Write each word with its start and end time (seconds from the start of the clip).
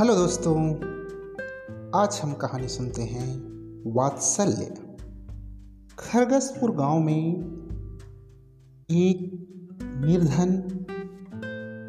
Hello 0.00 0.14
दोस्तों, 0.14 0.74
आज 1.94 2.20
हम 2.24 2.32
कहानी 2.32 2.68
सुनते 2.68 3.02
हैं 3.02 3.42
वात्सल्य। 3.92 4.74
खरगसपुर 5.98 6.70
गाँव 6.70 7.00
में 7.00 7.42
एक 8.90 9.18
निर्धन 9.82 10.62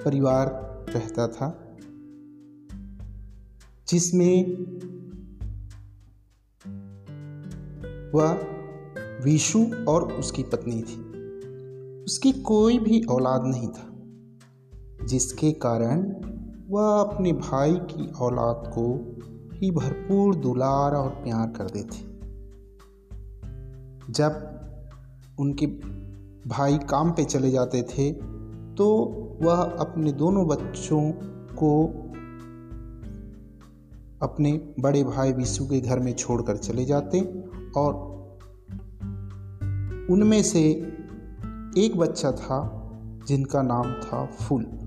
परिवार 0.06 0.48
रहता 0.90 1.28
था, 1.28 1.78
जिसमें 3.88 4.44
वह 8.14 8.34
विशु 9.24 9.66
और 9.88 10.14
उसकी 10.14 10.44
पत्नी 10.44 10.82
थी। 10.82 11.00
उसकी 12.04 12.32
कोई 12.32 12.80
भी 12.80 13.04
औलाद 13.04 13.42
नहीं 13.46 13.68
था, 13.68 13.96
जिसके 15.06 15.52
कारण 15.52 16.14
वह 16.72 17.02
अपने 17.02 17.34
भाई 17.34 17.74
की 17.74 18.12
औलाद 18.12 18.64
को 18.68 19.16
ही 19.54 19.72
भरपूर 19.72 20.36
दुलार 20.36 20.94
और 20.94 21.10
प्यार 21.10 21.48
करते 21.48 21.84
थे 21.84 22.12
जब 24.10 24.60
उनके 25.40 25.68
भाई 26.50 26.78
काम 26.78 27.12
पे 27.12 27.24
चले 27.24 27.52
जाते 27.52 27.84
थे 27.84 28.12
तो 28.76 28.88
वह 29.42 29.56
अपने 29.56 30.12
दोनों 30.12 30.48
बच्चों 30.48 31.12
को 31.56 31.86
अपने 34.22 34.74
बड़े 34.80 35.04
भाई 35.04 35.34
विशु 35.34 35.66
के 35.66 35.82
घर 35.82 36.00
में 36.00 36.14
छोड़कर 36.14 36.58
चले 36.58 36.86
जाते 36.86 37.20
और 37.78 38.12
उनमें 40.10 40.44
से 40.44 40.64
एक 41.78 41.94
बच्चा 41.98 42.32
था 42.32 42.82
जिनका 43.28 43.62
नाम 43.62 43.94
था 43.94 44.26
फूल। 44.26 44.81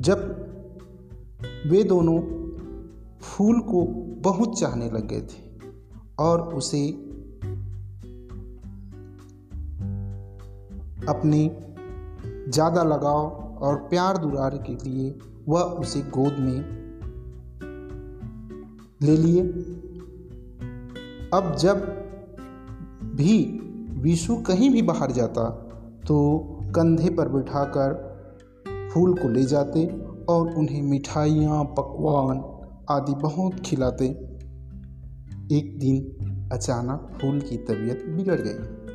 जब 0.00 0.20
वे 1.66 1.84
दोनों 1.84 2.20
फूल 3.22 3.60
को 3.60 3.84
बहुत 4.20 4.60
चाहने 4.60 4.86
लग 4.90 5.08
गए 5.08 5.20
थे 5.20 5.68
और 6.18 6.40
उसे 6.54 6.88
अपने 11.08 11.56
ज़्यादा 12.48 12.82
लगाव 12.82 13.26
और 13.60 13.76
प्यार 13.76 14.16
दुरार 14.16 14.56
के 14.56 14.90
लिए 14.90 15.18
वह 15.48 15.60
उसे 15.60 16.00
गोद 16.00 16.32
में 16.32 16.80
ले 19.02 19.16
लिए। 19.16 19.42
अब 21.34 21.56
जब 21.56 21.80
भी 23.14 23.42
विशु 24.00 24.36
कहीं 24.36 24.70
भी 24.70 24.82
बाहर 24.82 25.10
जाता 25.10 25.50
तो 26.08 26.38
कंधे 26.74 27.10
पर 27.10 27.28
बिठाकर 27.28 28.09
फूल 28.94 29.14
को 29.14 29.28
ले 29.28 29.44
जाते 29.44 29.86
और 30.28 30.54
उन्हें 30.54 30.82
मिठाइयाँ, 30.82 31.64
पकवान 31.64 32.38
आदि 32.90 33.14
बहुत 33.14 33.54
खिलाते। 33.54 34.04
एक 35.52 35.78
दिन 35.78 36.16
अचानक 36.52 37.18
फूल 37.20 37.40
की 37.40 37.56
तबीयत 37.56 38.04
बिगड़ 38.08 38.40
गई 38.40 38.86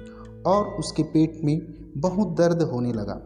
और 0.41 0.65
उसके 0.65 1.03
पेट 1.03 1.41
में 1.43 1.61
बहुत 1.97 2.27
दर्द 2.27 2.61
होने 2.61 2.93
लगा। 2.93 3.21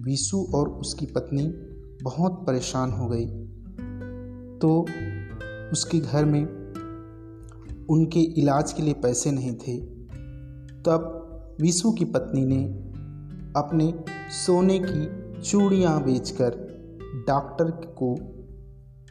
विशु 0.00 0.46
और 0.54 0.68
उसकी 0.68 1.06
पत्नी 1.06 1.46
बहुत 2.02 2.44
परेशान 2.46 2.90
हो 2.90 3.08
गई। 3.08 3.26
तो 4.58 4.82
उसके 5.72 5.98
घर 5.98 6.24
में 6.24 6.44
उनके 7.90 8.20
इलाज 8.20 8.72
के 8.72 8.82
लिए 8.82 8.94
पैसे 8.94 9.30
नहीं 9.30 9.54
थे। 9.54 9.80
तब 10.82 11.24
विशु 11.60 11.92
की 11.92 12.04
पत्नी 12.04 12.44
ने 12.44 12.64
अपने 13.56 13.94
सोने 14.30 14.78
की 14.78 15.27
चूड़ियाँ 15.44 16.02
बेचकर 16.04 16.56
डॉक्टर 17.28 17.70
को 17.70 18.14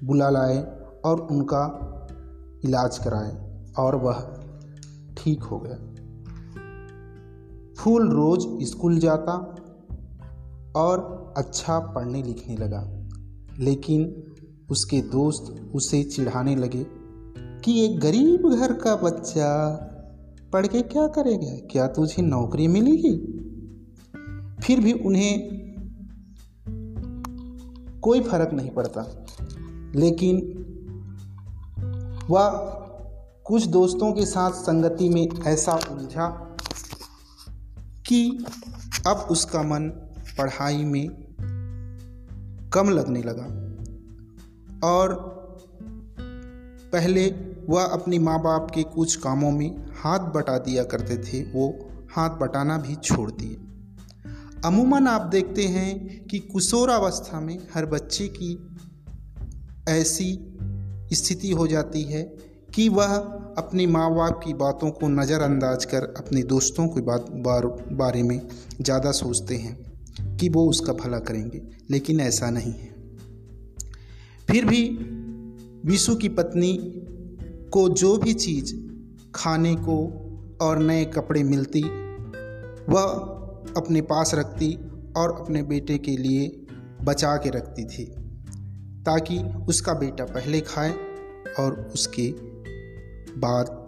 बुला 0.03 0.29
लाए 0.29 0.57
और 1.05 1.19
उनका 1.31 1.63
इलाज 2.65 2.97
कराए 2.97 3.63
और 3.79 3.95
वह 3.95 4.19
ठीक 5.17 5.43
हो 5.43 5.59
गया। 5.59 5.75
फूल 7.77 8.09
रोज 8.09 8.67
स्कूल 8.67 8.99
जाता 8.99 9.33
और 10.75 11.33
अच्छा 11.37 11.79
पढ़ने 11.79 12.23
लिखने 12.23 12.55
लगा, 12.57 12.83
लेकिन 13.59 14.23
उसके 14.71 15.01
दोस्त 15.01 15.71
उसे 15.75 16.03
चिढ़ाने 16.03 16.55
लगे 16.55 16.85
कि 17.63 17.85
एक 17.85 17.99
गरीब 17.99 18.49
घर 18.49 18.73
का 18.73 18.95
बच्चा 18.95 19.49
पढ़ 20.53 20.67
के 20.67 20.81
क्या 20.81 21.07
करेगा? 21.07 21.67
क्या 21.71 21.87
तुझे 21.87 22.23
नौकरी 22.23 22.67
मिलेगी? 22.67 23.15
फिर 24.63 24.79
भी 24.79 24.93
उन्हें 24.93 25.56
कोई 28.07 28.21
फ़र्क 28.21 28.53
नहीं 28.53 28.69
पड़ता। 28.69 29.25
लेकिन 29.95 30.35
वह 32.29 32.49
कुछ 33.45 33.65
दोस्तों 33.65 34.13
के 34.13 34.25
साथ 34.25 34.51
संगति 34.51 35.09
में 35.09 35.27
ऐसा 35.47 35.73
उलझा 35.73 36.55
कि 38.07 38.45
अब 39.07 39.17
उसका 39.31 39.63
मन 39.63 39.89
पढ़ाई 40.37 40.83
में 40.83 41.07
कम 42.73 42.89
लगने 42.89 43.21
लगा 43.21 43.45
और 44.87 45.13
पहले 46.93 47.35
वह 47.69 47.83
अपने 47.83 48.19
माँ 48.19 48.41
बाप 48.41 48.71
के 48.71 48.83
कुछ 48.83 49.15
कामों 49.15 49.51
में 49.51 49.85
हाथ 49.91 50.19
बटा 50.19 50.57
दिया 50.57 50.83
करते 50.83 51.17
थे, 51.17 51.51
वो 51.51 51.89
हाथ 52.11 52.29
बटाना 52.29 52.77
भी 52.77 52.95
छोड़ 52.95 53.31
दिए। 53.31 53.66
अमूमन 54.67 55.07
आप 55.07 55.21
देखते 55.21 55.63
हैं 55.63 56.25
कि 56.25 56.39
किशोरावस्था 56.39 57.39
में 57.39 57.67
हर 57.73 57.85
बच्चे 57.85 58.27
की 58.27 58.67
ऐसी 59.89 60.57
स्थिति 61.13 61.51
हो 61.51 61.67
जाती 61.67 62.03
है 62.03 62.23
कि 62.75 62.89
वह 62.89 63.15
अपने 63.57 63.87
माँ 63.87 64.15
बाप 64.15 64.41
की 64.45 64.53
बातों 64.53 64.91
को 64.91 65.07
नज़रअंदाज 65.07 65.85
कर 65.85 66.01
अपने 66.17 66.43
दोस्तों 66.43 66.87
के 66.87 67.01
बात 67.01 67.25
बार, 67.31 67.65
बारे 67.91 68.23
में 68.23 68.41
ज़्यादा 68.81 69.11
सोचते 69.11 69.55
हैं 69.55 70.01
कि 70.37 70.49
वो 70.49 70.69
उसका 70.69 70.93
भला 70.93 71.19
करेंगे 71.19 71.61
लेकिन 71.91 72.19
ऐसा 72.19 72.49
नहीं 72.49 72.73
है। 72.73 72.95
फिर 74.47 74.65
भी 74.65 74.89
विशु 75.85 76.15
की 76.15 76.29
पत्नी 76.29 76.73
को 77.71 77.89
जो 77.89 78.17
भी 78.17 78.33
चीज़ 78.33 78.75
खाने 79.35 79.75
को 79.75 80.23
और 80.61 80.79
नए 80.79 81.05
कपड़े 81.05 81.43
मिलती 81.43 81.81
वह 82.89 83.36
अपने 83.77 84.01
पास 84.01 84.31
रखती 84.35 84.73
और 85.17 85.41
अपने 85.41 85.63
बेटे 85.63 85.97
के 85.97 86.17
लिए 86.17 86.47
बचा 87.03 87.35
के 87.37 87.49
रखती 87.49 87.85
थी, 87.85 88.05
ताकि 89.03 89.39
उसका 89.67 89.93
बेटा 89.93 90.25
पहले 90.25 90.61
खाए 90.61 90.93
और 91.59 91.91
उसके 91.93 92.31
बाद 93.39 93.83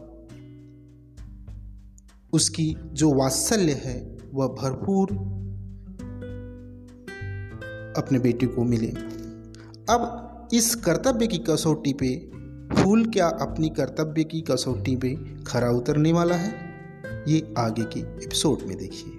उसकी 2.34 2.76
जो 2.94 3.14
वात्सल्य 3.14 3.72
है, 3.72 4.18
वह 4.34 4.48
भरपूर 4.48 5.12
अपने 7.98 8.20
बेटे 8.20 8.46
को 8.46 8.64
मिले। 8.64 8.88
अब 9.94 10.50
इस 10.54 10.76
कर्तव्य 10.76 11.28
की 11.28 11.38
कसौटी 11.38 11.94
पे, 11.94 12.16
फूल 12.76 13.06
क्या 13.06 13.28
अपनी 13.28 13.70
कर्तव्य 13.70 14.24
की 14.24 14.42
कसौटी 14.42 14.96
पे 14.96 15.16
खरा 15.44 15.70
उतरने 15.70 16.14
वाला 16.14 16.36
है? 16.36 16.54
ये 17.28 17.54
आगे 17.58 17.84
के 17.84 18.00
एपिसोड 18.00 18.68
में 18.68 18.78
देखिए। 18.78 19.19